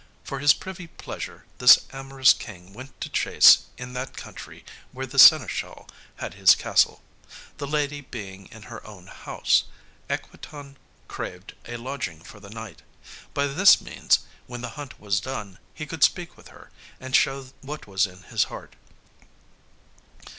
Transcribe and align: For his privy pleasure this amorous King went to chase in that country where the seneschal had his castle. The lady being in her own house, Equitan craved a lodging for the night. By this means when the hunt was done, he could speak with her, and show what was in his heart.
For 0.23 0.39
his 0.39 0.51
privy 0.51 0.87
pleasure 0.87 1.45
this 1.59 1.81
amorous 1.93 2.33
King 2.33 2.73
went 2.73 2.99
to 3.01 3.07
chase 3.07 3.65
in 3.77 3.93
that 3.93 4.17
country 4.17 4.65
where 4.91 5.05
the 5.05 5.19
seneschal 5.19 5.87
had 6.15 6.33
his 6.33 6.55
castle. 6.55 7.03
The 7.59 7.67
lady 7.67 8.01
being 8.01 8.47
in 8.47 8.63
her 8.63 8.83
own 8.87 9.05
house, 9.05 9.65
Equitan 10.09 10.77
craved 11.07 11.53
a 11.67 11.77
lodging 11.77 12.23
for 12.23 12.39
the 12.39 12.49
night. 12.49 12.81
By 13.35 13.45
this 13.45 13.79
means 13.79 14.25
when 14.47 14.61
the 14.61 14.69
hunt 14.69 14.99
was 14.99 15.19
done, 15.19 15.59
he 15.71 15.85
could 15.85 16.03
speak 16.03 16.35
with 16.35 16.47
her, 16.47 16.71
and 16.99 17.15
show 17.15 17.49
what 17.61 17.85
was 17.85 18.07
in 18.07 18.23
his 18.23 18.45
heart. 18.45 18.75